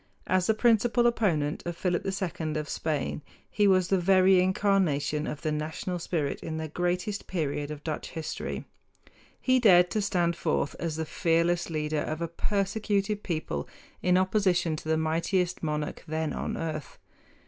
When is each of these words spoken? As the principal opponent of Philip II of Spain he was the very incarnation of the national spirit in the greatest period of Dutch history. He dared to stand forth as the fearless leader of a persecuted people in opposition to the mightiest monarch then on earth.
As 0.25 0.47
the 0.47 0.55
principal 0.55 1.05
opponent 1.05 1.61
of 1.63 1.77
Philip 1.77 2.03
II 2.03 2.55
of 2.57 2.67
Spain 2.67 3.21
he 3.51 3.67
was 3.67 3.89
the 3.89 3.99
very 3.99 4.41
incarnation 4.41 5.27
of 5.27 5.43
the 5.43 5.51
national 5.51 5.99
spirit 5.99 6.41
in 6.41 6.57
the 6.57 6.67
greatest 6.67 7.27
period 7.27 7.69
of 7.69 7.83
Dutch 7.83 8.09
history. 8.09 8.65
He 9.39 9.59
dared 9.59 9.91
to 9.91 10.01
stand 10.01 10.35
forth 10.35 10.75
as 10.79 10.95
the 10.95 11.05
fearless 11.05 11.69
leader 11.69 12.01
of 12.01 12.19
a 12.19 12.27
persecuted 12.27 13.21
people 13.21 13.69
in 14.01 14.17
opposition 14.17 14.75
to 14.77 14.89
the 14.89 14.97
mightiest 14.97 15.61
monarch 15.61 16.03
then 16.07 16.33
on 16.33 16.57
earth. 16.57 16.97